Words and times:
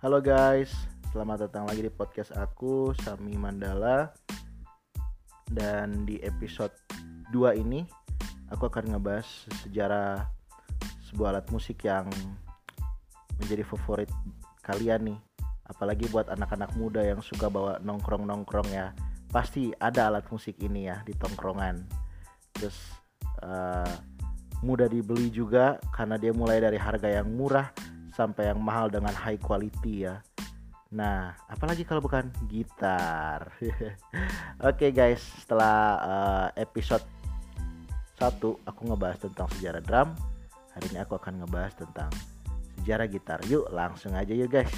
Halo 0.00 0.16
guys, 0.24 0.72
selamat 1.12 1.44
datang 1.44 1.68
lagi 1.68 1.84
di 1.84 1.92
podcast 1.92 2.32
aku 2.32 2.96
Sami 3.04 3.36
Mandala. 3.36 4.08
Dan 5.44 6.08
di 6.08 6.16
episode 6.24 6.72
2 7.28 7.60
ini 7.60 7.84
Aku 8.48 8.64
akan 8.72 8.96
ngebahas 8.96 9.28
sejarah 9.60 10.24
sebuah 11.04 11.36
alat 11.36 11.46
musik 11.52 11.84
yang 11.84 12.08
menjadi 13.44 13.60
favorit 13.60 14.08
kalian 14.64 15.12
nih. 15.12 15.18
Apalagi 15.68 16.08
buat 16.08 16.32
anak-anak 16.32 16.72
muda 16.80 17.04
yang 17.04 17.20
suka 17.20 17.52
bawa 17.52 17.76
nongkrong-nongkrong 17.84 18.72
ya. 18.72 18.96
Pasti 19.28 19.68
ada 19.84 20.08
alat 20.08 20.24
musik 20.32 20.56
ini 20.64 20.88
ya 20.88 21.04
di 21.04 21.12
tongkrongan. 21.12 21.76
Terus 22.56 22.96
uh, 23.44 23.92
mudah 24.64 24.88
dibeli 24.88 25.28
juga 25.28 25.76
karena 25.92 26.16
dia 26.16 26.32
mulai 26.32 26.56
dari 26.56 26.80
harga 26.80 27.20
yang 27.20 27.28
murah 27.28 27.68
sampai 28.20 28.52
yang 28.52 28.60
mahal 28.60 28.92
dengan 28.92 29.16
high 29.16 29.40
quality 29.40 30.04
ya. 30.04 30.20
Nah, 30.92 31.32
apalagi 31.48 31.88
kalau 31.88 32.04
bukan 32.04 32.28
gitar. 32.52 33.48
Oke 33.56 33.96
okay 34.60 34.90
guys, 34.92 35.24
setelah 35.40 35.76
uh, 36.04 36.48
episode 36.60 37.00
1 38.20 38.36
aku 38.44 38.80
ngebahas 38.84 39.24
tentang 39.24 39.48
sejarah 39.56 39.80
drum, 39.80 40.12
hari 40.76 40.92
ini 40.92 41.00
aku 41.00 41.16
akan 41.16 41.40
ngebahas 41.40 41.72
tentang 41.80 42.12
sejarah 42.76 43.08
gitar. 43.08 43.40
Yuk, 43.48 43.72
langsung 43.72 44.12
aja 44.12 44.36
yuk 44.36 44.52
guys. 44.52 44.76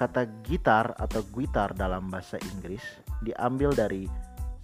Kata 0.00 0.24
gitar 0.48 0.96
atau 0.96 1.20
gitar 1.36 1.76
dalam 1.76 2.08
bahasa 2.08 2.40
Inggris 2.56 2.84
diambil 3.20 3.76
dari 3.76 4.08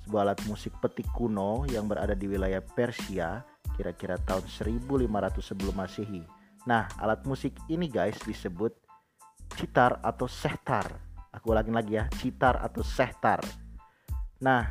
sebuah 0.05 0.33
alat 0.33 0.41
musik 0.49 0.73
petik 0.81 1.09
kuno 1.13 1.65
yang 1.69 1.89
berada 1.89 2.13
di 2.13 2.29
wilayah 2.29 2.61
Persia 2.61 3.52
kira-kira 3.77 4.21
tahun 4.23 4.45
1500 4.47 5.41
sebelum 5.41 5.75
Masehi. 5.75 6.23
Nah, 6.69 6.87
alat 7.01 7.27
musik 7.27 7.57
ini 7.67 7.91
guys 7.91 8.17
disebut 8.23 8.73
citar 9.59 9.99
atau 10.01 10.31
sehtar. 10.31 10.87
Aku 11.33 11.51
ulangin 11.57 11.75
lagi 11.75 11.97
ya, 11.97 12.07
citar 12.21 12.61
atau 12.61 12.85
sehtar. 12.85 13.41
Nah, 14.45 14.69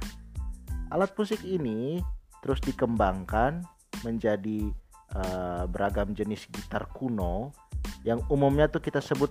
alat 0.93 1.11
musik 1.17 1.41
ini 1.43 1.99
terus 2.41 2.61
dikembangkan 2.61 3.61
menjadi 4.01 4.69
uh, 5.13 5.63
beragam 5.69 6.13
jenis 6.13 6.49
gitar 6.49 6.89
kuno 6.89 7.53
yang 8.01 8.21
umumnya 8.29 8.69
tuh 8.69 8.81
kita 8.81 9.01
sebut 9.01 9.29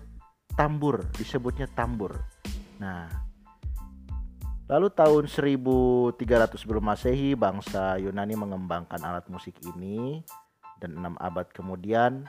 tambur, 0.55 1.03
disebutnya 1.17 1.67
tambur. 1.73 2.19
Nah, 2.79 3.30
Lalu 4.71 4.87
tahun 4.95 5.27
1300 5.27 6.15
sebelum 6.55 6.87
Masehi 6.87 7.35
bangsa 7.35 7.99
Yunani 7.99 8.39
mengembangkan 8.39 9.03
alat 9.03 9.27
musik 9.27 9.59
ini 9.67 10.23
dan 10.79 10.95
enam 10.95 11.19
abad 11.19 11.51
kemudian 11.51 12.23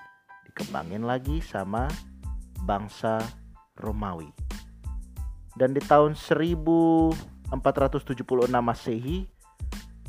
dikembangin 0.49 1.05
lagi 1.05 1.37
sama 1.37 1.85
bangsa 2.65 3.21
Romawi. 3.77 4.33
Dan 5.53 5.77
di 5.77 5.85
tahun 5.85 6.17
1476 6.17 7.53
Masehi 8.57 9.29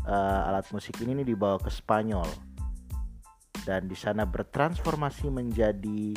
uh, 0.08 0.48
alat 0.48 0.64
musik 0.72 1.04
ini 1.04 1.28
dibawa 1.28 1.60
ke 1.60 1.68
Spanyol 1.68 2.32
dan 3.68 3.92
di 3.92 3.94
sana 3.94 4.24
bertransformasi 4.24 5.28
menjadi 5.28 6.16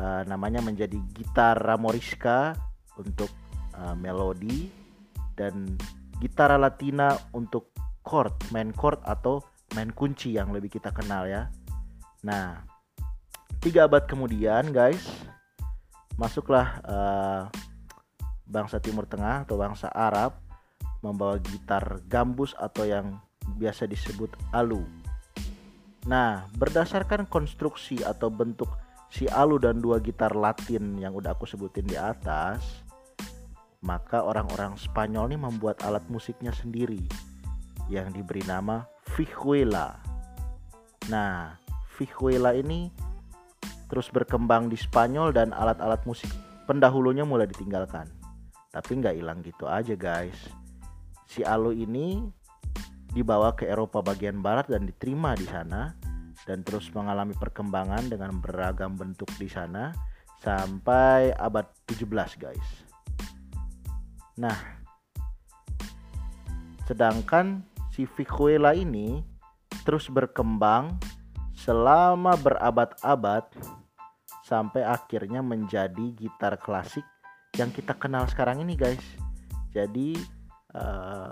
uh, 0.00 0.24
namanya 0.24 0.64
menjadi 0.64 0.96
gitar 1.12 1.60
ramorisca 1.60 2.56
untuk 2.96 3.28
uh, 3.76 3.92
melodi 3.92 4.83
dan 5.34 5.78
gitar 6.22 6.54
Latina 6.56 7.14
untuk 7.34 7.74
chord, 8.06 8.34
main 8.54 8.70
chord 8.74 9.00
atau 9.02 9.42
main 9.74 9.90
kunci 9.90 10.36
yang 10.36 10.54
lebih 10.54 10.70
kita 10.70 10.94
kenal 10.94 11.26
ya. 11.26 11.50
Nah, 12.22 12.62
tiga 13.58 13.90
abad 13.90 14.06
kemudian 14.06 14.70
guys, 14.70 15.02
masuklah 16.14 16.78
uh, 16.86 17.42
bangsa 18.46 18.78
Timur 18.78 19.08
Tengah 19.08 19.48
atau 19.48 19.56
bangsa 19.58 19.90
Arab 19.90 20.38
membawa 21.04 21.36
gitar 21.40 22.00
gambus 22.08 22.56
atau 22.56 22.88
yang 22.88 23.20
biasa 23.60 23.84
disebut 23.84 24.32
alu. 24.56 24.84
Nah, 26.04 26.48
berdasarkan 26.56 27.28
konstruksi 27.28 28.04
atau 28.04 28.28
bentuk 28.28 28.68
si 29.08 29.28
alu 29.28 29.56
dan 29.60 29.80
dua 29.80 30.00
gitar 30.00 30.32
Latin 30.36 31.00
yang 31.00 31.16
udah 31.16 31.36
aku 31.36 31.48
sebutin 31.48 31.88
di 31.88 31.96
atas, 31.96 32.83
maka 33.84 34.24
orang-orang 34.24 34.80
Spanyol 34.80 35.28
ini 35.28 35.38
membuat 35.38 35.84
alat 35.84 36.02
musiknya 36.08 36.50
sendiri 36.56 37.04
yang 37.92 38.08
diberi 38.16 38.40
nama 38.48 38.88
vihuela. 39.12 40.00
Nah, 41.12 41.52
vihuela 42.00 42.56
ini 42.56 42.88
terus 43.92 44.08
berkembang 44.08 44.72
di 44.72 44.80
Spanyol 44.80 45.36
dan 45.36 45.52
alat-alat 45.52 46.00
musik 46.08 46.32
pendahulunya 46.64 47.28
mulai 47.28 47.44
ditinggalkan. 47.44 48.08
Tapi 48.72 48.90
nggak 49.04 49.20
hilang 49.20 49.44
gitu 49.44 49.68
aja 49.68 49.92
guys. 49.94 50.48
Si 51.28 51.44
alu 51.44 51.76
ini 51.76 52.24
dibawa 53.12 53.52
ke 53.52 53.68
Eropa 53.68 54.00
bagian 54.00 54.40
barat 54.40 54.66
dan 54.72 54.88
diterima 54.88 55.36
di 55.36 55.44
sana 55.44 55.92
dan 56.48 56.64
terus 56.64 56.88
mengalami 56.96 57.36
perkembangan 57.36 58.08
dengan 58.08 58.40
beragam 58.40 58.96
bentuk 58.96 59.28
di 59.36 59.46
sana 59.46 59.92
sampai 60.40 61.36
abad 61.36 61.68
17 61.86 62.40
guys. 62.40 62.93
Nah, 64.34 64.58
sedangkan 66.90 67.62
si 67.94 68.02
Vicuela 68.04 68.74
ini 68.74 69.22
terus 69.86 70.10
berkembang 70.10 70.98
selama 71.54 72.34
berabad-abad 72.34 73.46
sampai 74.44 74.82
akhirnya 74.84 75.40
menjadi 75.40 76.12
gitar 76.18 76.58
klasik 76.58 77.06
yang 77.54 77.70
kita 77.70 77.94
kenal 77.94 78.26
sekarang 78.26 78.60
ini 78.60 78.74
guys. 78.74 79.00
Jadi 79.70 80.18
uh, 80.74 81.30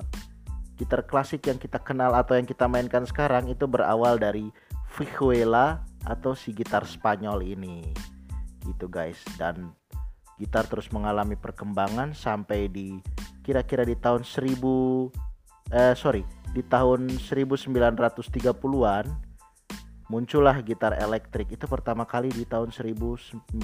gitar 0.79 1.05
klasik 1.05 1.45
yang 1.51 1.59
kita 1.59 1.83
kenal 1.83 2.15
atau 2.15 2.39
yang 2.39 2.47
kita 2.47 2.71
mainkan 2.71 3.05
sekarang 3.05 3.51
itu 3.51 3.67
berawal 3.67 4.17
dari 4.17 4.49
Vicuela 4.95 5.83
atau 6.07 6.33
si 6.33 6.55
gitar 6.55 6.87
Spanyol 6.87 7.43
ini. 7.43 7.91
Gitu 8.63 8.87
guys 8.87 9.19
dan 9.37 9.75
gitar 10.43 10.67
terus 10.67 10.91
mengalami 10.91 11.39
perkembangan 11.39 12.19
sampai 12.19 12.67
di 12.67 12.99
kira-kira 13.47 13.87
di 13.87 13.95
tahun 13.95 14.27
1000 14.27 14.59
eh 15.71 15.95
sorry 15.95 16.27
di 16.51 16.61
tahun 16.67 17.09
1930-an 17.17 19.07
muncullah 20.13 20.61
gitar 20.61 20.93
elektrik. 21.01 21.49
Itu 21.49 21.65
pertama 21.65 22.05
kali 22.05 22.29
di 22.29 22.45
tahun 22.45 22.69
1932 22.69 23.57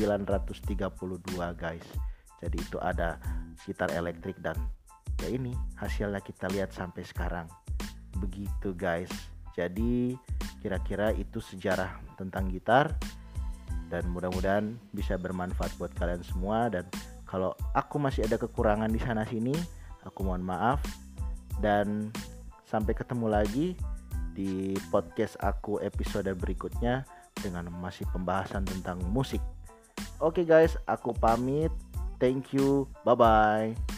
guys. 1.52 1.86
Jadi 2.40 2.56
itu 2.56 2.80
ada 2.80 3.20
gitar 3.68 3.92
elektrik 3.92 4.40
dan 4.40 4.56
ya 5.20 5.28
ini 5.28 5.52
hasilnya 5.76 6.24
kita 6.24 6.48
lihat 6.48 6.72
sampai 6.72 7.04
sekarang. 7.04 7.44
Begitu 8.16 8.72
guys. 8.72 9.12
Jadi 9.52 10.16
kira-kira 10.64 11.12
itu 11.12 11.44
sejarah 11.44 12.00
tentang 12.16 12.48
gitar 12.48 12.96
dan 13.88 14.04
mudah-mudahan 14.12 14.76
bisa 14.92 15.16
bermanfaat 15.16 15.72
buat 15.80 15.92
kalian 15.96 16.22
semua 16.24 16.68
dan 16.68 16.84
kalau 17.28 17.52
aku 17.76 18.00
masih 18.00 18.24
ada 18.24 18.40
kekurangan 18.40 18.88
di 18.88 19.00
sana 19.00 19.24
sini 19.24 19.52
aku 20.04 20.24
mohon 20.24 20.44
maaf 20.44 20.80
dan 21.60 22.12
sampai 22.68 22.92
ketemu 22.92 23.26
lagi 23.28 23.66
di 24.36 24.76
podcast 24.92 25.34
aku 25.42 25.82
episode 25.82 26.30
berikutnya 26.38 27.02
dengan 27.42 27.66
masih 27.74 28.06
pembahasan 28.14 28.62
tentang 28.62 29.02
musik. 29.10 29.42
Oke 30.22 30.42
okay 30.42 30.44
guys, 30.46 30.78
aku 30.86 31.10
pamit. 31.10 31.74
Thank 32.22 32.54
you. 32.54 32.86
Bye 33.02 33.18
bye. 33.18 33.97